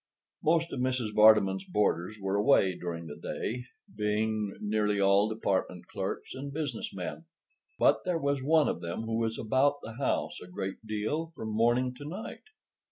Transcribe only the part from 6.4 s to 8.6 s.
business men; but there was